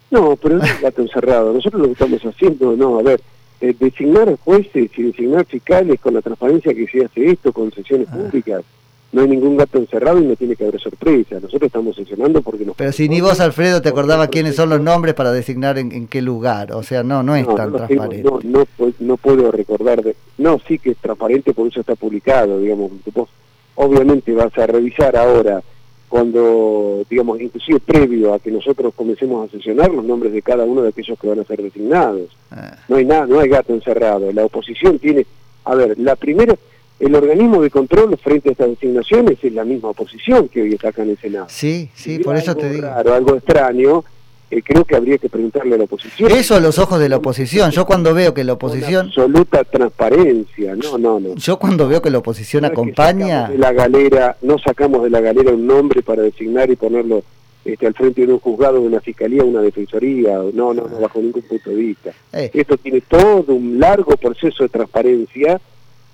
No, 0.10 0.36
pero 0.36 0.57
no 0.57 0.63
es 0.63 0.71
el 0.71 0.81
gato 0.81 1.01
encerrado. 1.03 1.53
Nosotros 1.53 1.81
lo 1.81 1.88
que 1.88 1.93
estamos 1.93 2.21
haciendo, 2.24 2.75
no, 2.75 2.98
a 2.98 3.03
ver, 3.03 3.21
eh, 3.62 3.75
designar 3.79 4.36
jueces 4.43 4.89
y 4.98 5.03
designar 5.03 5.45
fiscales 5.45 6.00
con 6.00 6.15
la 6.15 6.21
transparencia 6.21 6.74
que 6.74 6.88
se 6.88 7.05
hace 7.05 7.27
esto, 7.27 7.53
con 7.53 7.71
sesiones 7.71 8.07
ah. 8.12 8.62
No 9.11 9.21
hay 9.21 9.27
ningún 9.27 9.57
gato 9.57 9.77
encerrado 9.77 10.19
y 10.19 10.25
no 10.25 10.35
tiene 10.35 10.55
que 10.55 10.65
haber 10.65 10.79
sorpresa. 10.79 11.35
Nosotros 11.35 11.63
estamos 11.63 11.95
sesionando 11.95 12.41
porque 12.41 12.65
nos... 12.65 12.75
Pero 12.75 12.91
si 12.91 13.09
ni 13.09 13.19
vos, 13.19 13.39
Alfredo, 13.39 13.81
te 13.81 13.89
acordaba 13.89 14.27
quiénes 14.27 14.55
son 14.55 14.69
los 14.69 14.81
nombres 14.81 15.13
para 15.15 15.31
designar 15.31 15.77
en, 15.77 16.07
qué 16.07 16.21
lugar. 16.21 16.71
O 16.73 16.83
sea, 16.83 17.03
no, 17.03 17.21
no 17.21 17.35
es 17.35 17.45
tan 17.55 17.73
transparente. 17.73 18.23
no, 18.23 18.39
no, 18.43 18.65
no, 18.99 19.17
puedo 19.17 19.51
recordar... 19.51 20.01
De, 20.01 20.15
no, 20.37 20.59
sí 20.67 20.79
que 20.79 20.91
es 20.91 20.97
transparente, 20.97 21.53
por 21.53 21.67
eso 21.67 21.81
está 21.81 21.95
publicado, 21.95 22.59
digamos. 22.59 22.91
Vos 23.13 23.29
obviamente 23.75 24.33
vas 24.33 24.57
a 24.57 24.67
revisar 24.67 25.15
ahora 25.15 25.61
cuando, 26.07 27.05
digamos, 27.09 27.39
inclusive 27.39 27.79
previo 27.79 28.33
a 28.33 28.39
que 28.39 28.51
nosotros 28.51 28.93
comencemos 28.93 29.47
a 29.47 29.51
sesionar 29.51 29.89
los 29.91 30.03
nombres 30.03 30.33
de 30.33 30.41
cada 30.41 30.65
uno 30.65 30.81
de 30.81 30.89
aquellos 30.89 31.17
que 31.17 31.27
van 31.27 31.39
a 31.39 31.45
ser 31.45 31.61
designados. 31.61 32.35
Ah. 32.51 32.77
No 32.89 32.97
hay 32.97 33.05
nada, 33.05 33.25
no 33.25 33.39
hay 33.39 33.49
gato 33.49 33.73
encerrado. 33.73 34.31
La 34.31 34.45
oposición 34.45 34.99
tiene... 34.99 35.25
A 35.63 35.75
ver, 35.75 35.97
la 35.99 36.15
primera 36.15 36.55
el 37.01 37.15
organismo 37.15 37.63
de 37.63 37.72
control 37.72 38.15
frente 38.17 38.50
a 38.50 38.51
estas 38.51 38.70
designaciones 38.70 39.39
es 39.41 39.53
la 39.53 39.65
misma 39.65 39.89
oposición 39.89 40.48
que 40.48 40.62
hoy 40.62 40.74
está 40.74 40.89
acá 40.89 41.01
en 41.01 41.10
el 41.10 41.17
Senado. 41.17 41.48
Sí, 41.50 41.89
sí, 41.96 42.20
por 42.20 42.38
eso 42.38 42.55
te 42.55 42.70
digo. 42.70 42.81
Claro, 42.81 43.15
algo 43.15 43.36
extraño, 43.36 44.03
eh, 44.51 44.62
creo 44.62 44.86
que 44.86 44.96
habría 44.96 45.17
que 45.17 45.27
preguntarle 45.27 45.74
a 45.74 45.77
la 45.79 45.86
oposición. 45.86 46.31
Eso 46.31 46.55
a 46.55 46.60
los 46.60 46.77
ojos 46.77 47.00
de 47.00 47.10
la 47.10 47.17
oposición. 47.17 47.72
Yo 47.72 47.88
cuando 47.88 48.13
veo 48.13 48.36
que 48.36 48.43
la 48.43 48.53
oposición... 48.53 49.08
absoluta 49.08 49.63
transparencia, 49.63 50.75
no, 50.75 51.00
no, 51.00 51.20
no. 51.20 51.36
Yo 51.36 51.58
cuando 51.58 51.88
veo 51.88 52.03
que 52.03 52.12
la 52.12 52.20
oposición 52.20 52.65
acompaña... 52.65 53.50
De 53.50 53.58
la 53.58 53.74
galera, 53.74 54.38
no 54.43 54.60
sacamos 54.60 55.01
de 55.01 55.10
la 55.10 55.22
galera 55.22 55.51
un 55.51 55.65
nombre 55.65 56.03
para 56.03 56.22
designar 56.22 56.70
y 56.70 56.75
ponerlo 56.75 57.24
este, 57.65 57.88
al 57.88 57.96
frente 57.96 58.27
de 58.27 58.31
un 58.31 58.39
juzgado, 58.39 58.75
de 58.79 58.88
una 58.88 59.01
fiscalía, 59.01 59.43
una 59.43 59.62
defensoría, 59.62 60.38
no, 60.53 60.72
no, 60.72 60.88
no, 60.88 61.00
bajo 61.00 61.20
ningún 61.20 61.41
punto 61.41 61.72
de 61.72 61.75
vista. 61.75 62.12
Eh. 62.31 62.51
Esto 62.53 62.77
tiene 62.77 63.01
todo 63.01 63.55
un 63.55 63.79
largo 63.79 64.15
proceso 64.17 64.62
de 64.62 64.70
transparencia 64.70 65.60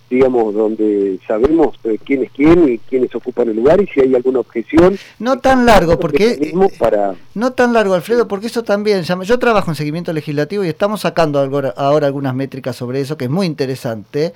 digamos, 0.09 0.53
donde 0.53 1.19
sabemos 1.27 1.75
eh, 1.83 1.97
quién 2.03 2.23
es 2.23 2.31
quién 2.31 2.69
y 2.69 2.77
quiénes 2.77 3.13
ocupan 3.13 3.49
el 3.49 3.57
lugar 3.57 3.81
y 3.81 3.87
si 3.87 4.01
hay 4.01 4.15
alguna 4.15 4.39
objeción. 4.39 4.97
No 5.19 5.39
tan 5.39 5.65
largo, 5.65 5.99
porque... 5.99 6.31
Eh, 6.31 6.53
para... 6.79 7.15
No 7.33 7.51
tan 7.53 7.73
largo, 7.73 7.93
Alfredo, 7.93 8.27
porque 8.27 8.47
eso 8.47 8.63
también... 8.63 9.03
Yo 9.03 9.39
trabajo 9.39 9.71
en 9.71 9.75
seguimiento 9.75 10.13
legislativo 10.13 10.63
y 10.63 10.69
estamos 10.69 11.01
sacando 11.01 11.39
ahora 11.75 12.07
algunas 12.07 12.35
métricas 12.35 12.75
sobre 12.75 13.01
eso, 13.01 13.17
que 13.17 13.25
es 13.25 13.31
muy 13.31 13.45
interesante. 13.45 14.33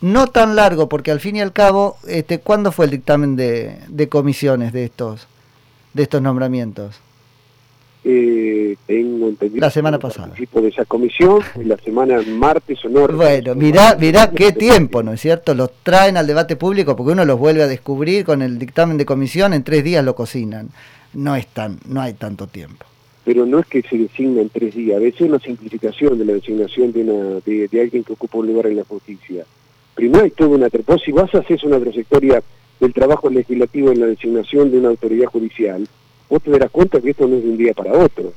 No 0.00 0.26
tan 0.26 0.56
largo, 0.56 0.88
porque 0.88 1.10
al 1.10 1.20
fin 1.20 1.36
y 1.36 1.40
al 1.40 1.52
cabo, 1.52 1.96
este, 2.06 2.40
¿cuándo 2.40 2.72
fue 2.72 2.84
el 2.86 2.90
dictamen 2.90 3.36
de, 3.36 3.78
de 3.88 4.08
comisiones 4.08 4.72
de 4.72 4.84
estos, 4.84 5.26
de 5.94 6.02
estos 6.02 6.20
nombramientos? 6.20 7.00
Eh, 8.08 8.76
tengo 8.86 9.28
entendido 9.28 9.60
la 9.60 9.70
semana 9.70 9.98
pasada. 9.98 10.32
de 10.36 10.68
esa 10.68 10.84
comisión 10.84 11.40
la 11.64 11.76
semana 11.78 12.22
martes 12.22 12.84
o 12.84 12.88
no 12.88 13.08
bueno 13.08 13.56
mirá 13.56 13.96
mirá 13.98 14.30
qué 14.30 14.52
tiempo 14.52 15.02
no 15.02 15.12
es 15.12 15.20
cierto 15.20 15.54
los 15.54 15.70
traen 15.82 16.16
al 16.16 16.26
debate 16.26 16.54
público 16.54 16.94
porque 16.94 17.12
uno 17.12 17.24
los 17.24 17.38
vuelve 17.38 17.62
a 17.62 17.66
descubrir 17.66 18.24
con 18.24 18.42
el 18.42 18.58
dictamen 18.58 18.96
de 18.96 19.04
comisión 19.04 19.52
en 19.54 19.64
tres 19.64 19.82
días 19.82 20.04
lo 20.04 20.14
cocinan. 20.14 20.68
No 21.14 21.34
es 21.34 21.46
tan 21.46 21.78
no 21.88 22.00
hay 22.00 22.14
tanto 22.14 22.46
tiempo. 22.46 22.86
Pero 23.24 23.44
no 23.44 23.58
es 23.58 23.66
que 23.66 23.82
se 23.82 23.98
designa 23.98 24.42
en 24.42 24.50
tres 24.50 24.74
días 24.74 24.96
a 24.96 25.00
veces 25.00 25.22
es 25.22 25.28
una 25.28 25.40
simplificación 25.40 26.18
de 26.18 26.24
la 26.24 26.34
designación 26.34 26.92
de, 26.92 27.00
una, 27.02 27.40
de, 27.44 27.80
alguien 27.80 28.04
que 28.04 28.12
ocupa 28.12 28.38
un 28.38 28.46
lugar 28.46 28.66
en 28.66 28.76
la 28.76 28.84
justicia. 28.84 29.44
Primero 29.94 30.24
hay 30.24 30.30
toda 30.30 30.50
una 30.50 30.68
vos 30.86 31.02
si 31.04 31.10
vas 31.10 31.34
a 31.34 31.38
hacer 31.38 31.58
una 31.64 31.80
trayectoria 31.80 32.42
del 32.78 32.92
trabajo 32.92 33.30
legislativo 33.30 33.90
en 33.90 34.00
la 34.00 34.06
designación 34.06 34.70
de 34.70 34.78
una 34.78 34.90
autoridad 34.90 35.26
judicial 35.26 35.88
vos 36.28 36.42
te 36.42 36.50
darás 36.50 36.70
cuenta 36.70 37.00
que 37.00 37.10
esto 37.10 37.26
no 37.26 37.36
es 37.36 37.44
de 37.44 37.50
un 37.50 37.56
día 37.56 37.74
para 37.74 37.92
otro. 37.92 38.32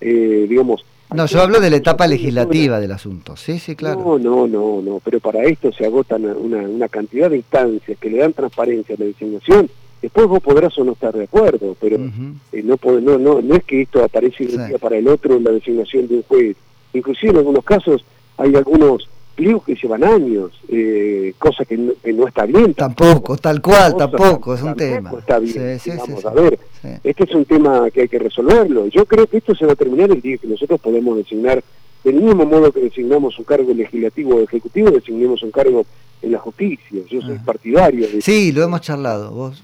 Eh, 0.00 0.46
digamos, 0.48 0.84
no, 1.14 1.24
yo 1.24 1.40
hablo 1.40 1.58
de 1.58 1.70
la 1.70 1.76
etapa 1.76 2.06
legislativa 2.06 2.78
del 2.78 2.92
asunto, 2.92 3.34
sí, 3.34 3.58
sí, 3.58 3.74
claro. 3.74 3.98
No, 3.98 4.18
no, 4.18 4.46
no, 4.46 4.82
no, 4.82 5.00
pero 5.02 5.20
para 5.20 5.42
esto 5.44 5.72
se 5.72 5.86
agotan 5.86 6.26
una, 6.26 6.58
una 6.58 6.88
cantidad 6.88 7.30
de 7.30 7.38
instancias 7.38 7.98
que 7.98 8.10
le 8.10 8.18
dan 8.18 8.34
transparencia 8.34 8.94
a 8.94 8.98
la 8.98 9.06
designación. 9.06 9.70
Después 10.02 10.26
vos 10.26 10.40
podrás 10.40 10.76
o 10.78 10.84
no 10.84 10.92
estar 10.92 11.14
de 11.14 11.24
acuerdo, 11.24 11.74
pero 11.80 11.96
eh, 11.96 12.62
no, 12.62 12.78
no, 13.00 13.18
no, 13.18 13.40
no 13.40 13.54
es 13.54 13.64
que 13.64 13.82
esto 13.82 14.04
aparece 14.04 14.46
de 14.46 14.56
un 14.56 14.68
día 14.68 14.78
para 14.78 14.98
el 14.98 15.08
otro 15.08 15.36
en 15.36 15.44
la 15.44 15.50
designación 15.50 16.06
de 16.08 16.16
un 16.16 16.22
juez. 16.24 16.56
Inclusive 16.92 17.30
en 17.30 17.38
algunos 17.38 17.64
casos 17.64 18.04
hay 18.36 18.54
algunos 18.54 19.08
pliegos 19.38 19.62
que 19.62 19.76
llevan 19.76 20.02
años, 20.02 20.50
eh, 20.68 21.32
cosa 21.38 21.64
que 21.64 21.76
no, 21.76 22.26
está 22.26 22.44
bien. 22.44 22.74
Tampoco, 22.74 23.36
tal 23.36 23.62
cual, 23.62 23.96
tampoco, 23.96 24.52
es 24.52 24.62
un 24.62 24.74
tema. 24.74 25.12
está 25.16 25.38
bien, 25.38 25.78
vamos 25.96 26.26
a 26.26 26.34
ver, 26.34 26.58
este 27.04 27.22
es 27.22 27.34
un 27.36 27.44
tema 27.44 27.88
que 27.92 28.00
hay 28.00 28.08
que 28.08 28.18
resolverlo. 28.18 28.88
Yo 28.88 29.06
creo 29.06 29.28
que 29.28 29.36
esto 29.36 29.54
se 29.54 29.64
va 29.64 29.74
a 29.74 29.76
terminar 29.76 30.10
el 30.10 30.20
día 30.20 30.38
que 30.38 30.48
nosotros 30.48 30.80
podemos 30.80 31.16
designar, 31.16 31.62
del 32.02 32.16
mismo 32.16 32.44
modo 32.46 32.72
que 32.72 32.80
designamos 32.80 33.38
un 33.38 33.44
cargo 33.44 33.72
legislativo 33.72 34.34
o 34.34 34.40
ejecutivo, 34.40 34.90
designemos 34.90 35.40
un 35.44 35.52
cargo 35.52 35.86
en 36.20 36.32
la 36.32 36.38
justicia. 36.40 37.00
Yo 37.08 37.20
soy 37.22 37.36
ah. 37.38 37.42
partidario 37.44 38.08
de... 38.08 38.20
Sí, 38.20 38.50
lo 38.50 38.64
hemos 38.64 38.80
charlado, 38.80 39.30
vos. 39.30 39.62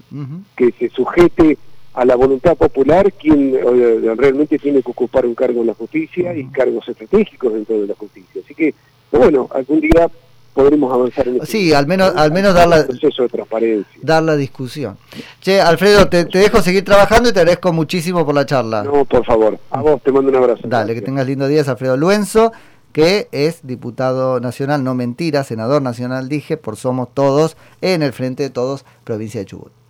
Que 0.55 0.71
se 0.79 0.89
sujete 0.89 1.57
a 1.93 2.05
la 2.05 2.15
voluntad 2.15 2.55
popular 2.55 3.11
quien 3.11 3.55
eh, 3.55 4.15
realmente 4.15 4.57
tiene 4.57 4.81
que 4.81 4.91
ocupar 4.91 5.25
un 5.25 5.35
cargo 5.35 5.61
en 5.61 5.67
la 5.67 5.73
justicia 5.73 6.33
y 6.33 6.45
cargos 6.45 6.87
estratégicos 6.87 7.53
dentro 7.53 7.81
de 7.81 7.87
la 7.87 7.95
justicia. 7.95 8.41
Así 8.43 8.53
que 8.53 8.73
bueno, 9.11 9.47
algún 9.53 9.81
día 9.81 10.09
podremos 10.53 10.91
avanzar 10.91 11.27
en 11.27 11.35
este 11.35 11.47
Sí, 11.47 11.73
al 11.73 11.85
menos, 11.85 12.13
al 12.15 12.31
menos 12.31 12.53
dar 12.53 12.67
la, 12.67 12.85
proceso 12.85 13.23
de 13.23 13.29
transparencia. 13.29 13.99
Dar 14.01 14.23
la 14.23 14.35
discusión. 14.35 14.97
Che, 15.41 15.61
Alfredo, 15.61 16.07
te, 16.07 16.25
dejo 16.25 16.61
seguir 16.61 16.83
trabajando 16.83 17.29
y 17.29 17.33
te 17.33 17.39
agradezco 17.39 17.73
muchísimo 17.73 18.25
por 18.25 18.33
la 18.33 18.45
charla. 18.45 18.83
No, 18.83 19.05
por 19.05 19.25
favor. 19.25 19.59
A 19.69 19.81
vos 19.81 20.01
te 20.01 20.11
mando 20.11 20.29
un 20.29 20.37
abrazo. 20.37 20.61
Dale, 20.65 20.95
que 20.95 21.01
tengas 21.01 21.27
lindo 21.27 21.47
día, 21.47 21.61
Alfredo 21.61 21.97
Luenzo, 21.97 22.53
que 22.93 23.27
es 23.31 23.67
diputado 23.67 24.39
nacional, 24.39 24.83
no 24.83 24.95
mentira, 24.95 25.43
senador 25.43 25.81
nacional, 25.81 26.29
dije, 26.29 26.55
por 26.55 26.77
Somos 26.77 27.13
Todos, 27.13 27.57
en 27.81 28.01
el 28.01 28.13
Frente 28.13 28.43
de 28.43 28.49
Todos, 28.49 28.85
provincia 29.03 29.41
de 29.41 29.45
Chubut. 29.45 29.84